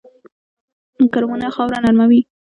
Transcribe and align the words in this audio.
کرمونه 1.13 1.47
خاوره 1.55 1.79
نرموي 1.85 2.21